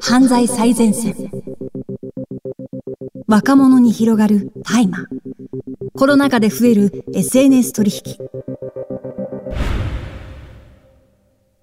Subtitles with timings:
[0.00, 1.14] 犯罪最前線。
[3.26, 5.06] 若者に広がる大麻。
[5.96, 8.16] コロナ禍で増える SNS 取引。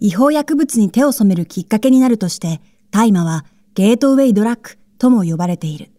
[0.02, 2.60] 違法薬物に手を染めるきっかけになるとして、
[2.92, 3.46] 大麻は
[3.76, 5.92] ゲートウェイドラッグとも呼ばれている。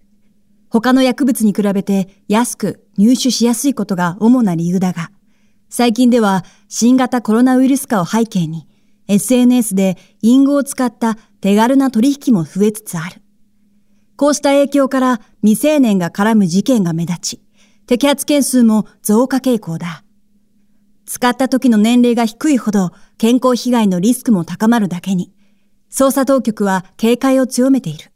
[0.69, 5.11] 他の薬物に比べて安く入手しやすいことが主な理由だが、
[5.71, 8.69] 最近では新型コロナウイルス化を背景に
[9.09, 13.22] SNS で隠語を使った手軽な取引も増えつつある。
[14.17, 17.40] こうした影響から未成年が絡む事件が目立ち、
[17.86, 20.03] 摘発件数も増加傾向だ。
[21.04, 25.32] 使った時の年齢が低いほど健康被害のリスクも高まるだけに、
[25.90, 28.11] 捜査当局は警戒を強めている。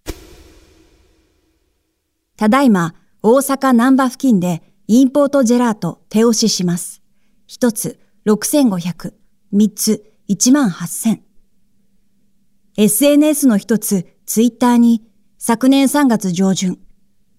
[2.36, 7.02] ただいま、大阪南波付近でインポートジェラート手押しします。
[7.46, 9.12] 一つ6500、
[9.52, 11.22] 三つ1万8000。
[12.76, 15.02] SNS の一つ、ツイッターに
[15.38, 16.78] 昨年3月上旬、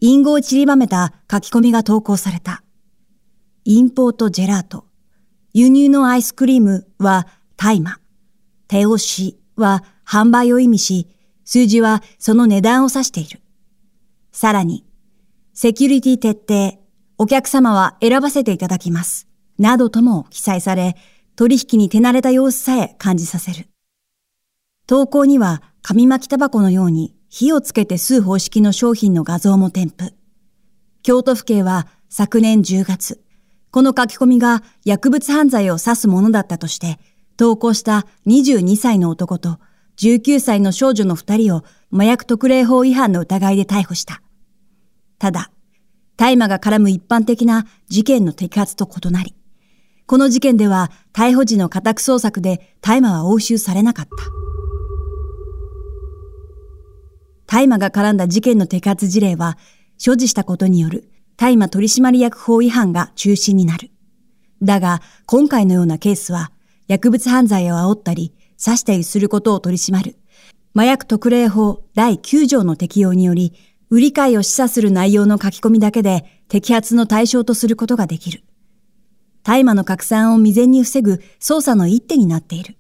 [0.02, 2.64] 隠語を散りばめた書き込みが投稿された。
[3.64, 4.88] インポートジェラート。
[5.54, 8.02] 輸入のアイスクリームは大麻。
[8.68, 11.08] 手押しは販売を意味し、
[11.46, 13.40] 数字はその値段を指している。
[14.34, 14.86] さらに、
[15.54, 16.84] セキュリティ徹底、
[17.18, 19.30] お客様は選ばせていただきます。
[19.58, 20.98] などとも記載され、
[21.36, 23.68] 取引に手慣れた様子さえ感じさせる。
[24.88, 30.14] 投稿には紙巻きタバコのように火をつけて吸う方式の商品の画像も添付。
[31.04, 33.22] 京都府警は昨年10月、
[33.72, 37.00] この書き込みが薬物犯罪を指すものだったとして、
[37.38, 39.60] 投稿した22歳の男と
[39.98, 44.22] 19歳の少女の2人を麻薬特例法違反の疑いで逮捕した。
[45.18, 45.52] ただ、
[46.18, 49.36] 大麻が絡む一般的な事件の摘発と異なり、
[50.12, 54.12] この事件では逮捕時の家宅捜索で大麻は押収されなかった。
[57.48, 59.58] 大麻が絡んだ事件の摘発事例は、
[59.98, 63.90] 所持したことによる大麻取締役法違反が中心になる。
[64.62, 66.52] だが、今回のようなケースは、
[66.90, 70.18] 薬物犯罪を煽ったり、刺したりすることを取り締まる。
[70.76, 73.54] 麻薬特例法第9条の適用により、
[73.90, 78.44] 売り買いを示唆する内容の書き込みだけで摘発の対象とすることができる。
[79.44, 82.78] 大麻の拡散を未然に防ぐ捜査の一手になっている。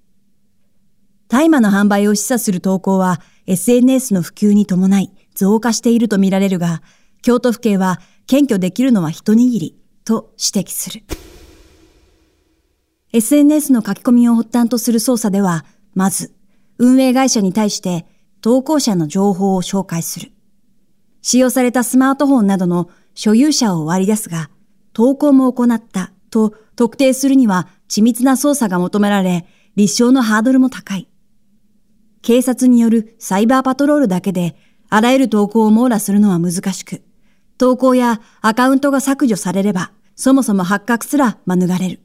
[1.27, 6.81] 大麻の販売を示唆する投稿は SNS の普及に伴い増加しているとみられるが、
[7.21, 11.03] 京都府警は検挙できるのは一握りと指摘する。
[13.13, 16.33] SNS の書き込みを発端とする捜査では、まず、
[16.77, 18.05] 運営会社に対して
[18.41, 20.31] 投稿者の情報を紹介する。
[21.21, 24.49] 使用されたスマートフォンなどの所有者を割り出すが、
[24.93, 31.07] 投稿も行ったと特定するには緻密な捜査が求められ、立証のハードルも高い。
[32.23, 34.55] 警察によるサイバーパトロールだけで、
[34.89, 37.03] あらゆる投稿を網羅するのは難しく、
[37.57, 41.99] 投稿やアカウントが削除されれば、そもそも発覚すら免れる。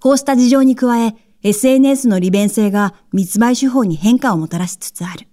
[0.00, 5.26] こうした事情に加え、SNS の利便性が密売手法に変化をもたらしつつある。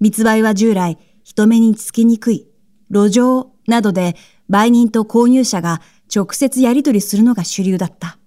[0.00, 2.46] 密売は従来、人目につきにくい、
[2.90, 4.16] 路上などで
[4.48, 5.80] 売人と購入者が
[6.14, 8.18] 直接やり取りするのが主流だった。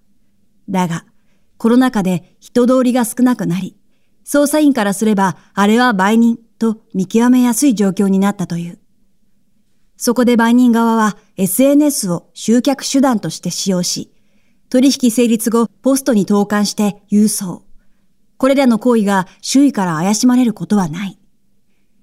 [0.68, 1.04] だが、
[1.56, 3.76] コロナ禍で人通りが少なくなり、
[4.24, 8.78] 捜査員からすればあれは売人と見極めやすい状況になったという。
[9.96, 14.12] そこで売人側は SNS を集客手段として使用し、
[14.70, 17.64] 取引成立後ポストに投函して郵送。
[18.36, 21.18] これらの行為が周囲から怪しまれることはない。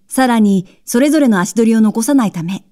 [0.07, 2.65] さらに、それぞれの足取りを残さないため、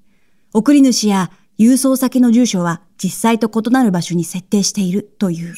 [0.53, 1.31] 送り主や
[1.63, 5.55] 郵送先の住所は実際と異なる場所に設定しているという。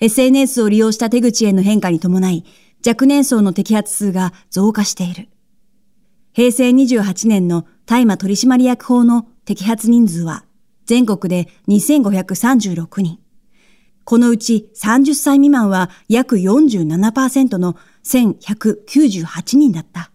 [0.00, 2.44] SNS を利用した手口への変化に伴い、
[2.86, 5.30] 若年層の摘発数が増加している。
[6.34, 10.44] 平成28年の大麻取締役法の摘発人数は
[10.84, 13.18] 全国で2536人。
[14.04, 20.10] このうち30歳未満は約47%の1198人だった。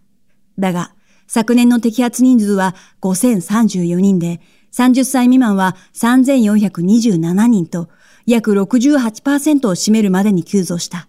[0.60, 0.94] だが、
[1.34, 4.42] 昨年の摘発人数は5034人で、
[4.74, 7.88] 30歳未満は3427人と、
[8.26, 11.08] 約68%を占めるまでに急増した。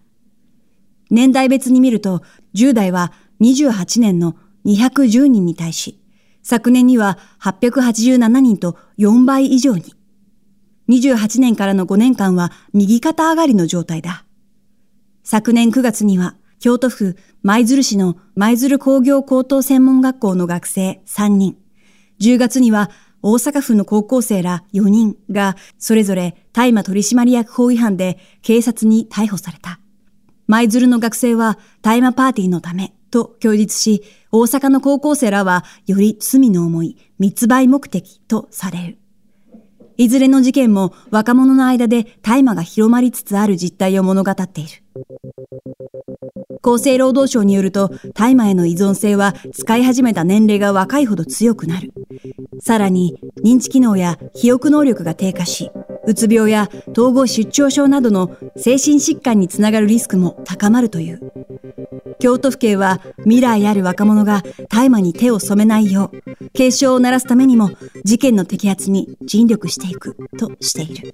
[1.11, 2.21] 年代別に見ると、
[2.55, 3.11] 10代は
[3.41, 5.99] 28年の210人に対し、
[6.41, 9.93] 昨年には887人と4倍以上に。
[10.87, 14.23] 28年からの5年間は右肩上がりの状態だ。
[15.25, 21.57] 昨年9月には京都府舞鶴市の舞鶴工業高等専門学校の学生3人、
[22.21, 22.89] 10月には
[23.21, 29.81] 大阪府の高校生ら4人がそれぞれ大麻取締役法違反で警察に逮捕された。
[30.47, 34.01] 舞鶴の学生は大麻パーティーのためと供述し、
[34.31, 38.97] 大阪の高校生らはより罪の重い密売目的とされる。
[39.97, 44.69] いずれの事件も若者の間で大麻が広まりつつある実態を物語っている。
[46.63, 51.93] 厚生労働省によると、大麻への依存性は使い始めた年齢が若いほど強くなる。
[52.61, 55.69] さらに、認知機能や記憶能力が低下し、
[56.07, 61.19] うつ病や統合失調症などの精神疾患につながるリスクも高まるという。
[62.19, 67.71] 京都府警は未来ある若者が大麻に手を染めないよう、警鐘を鳴らすためにも
[68.05, 71.13] 事件の摘発に尽力していくとしている。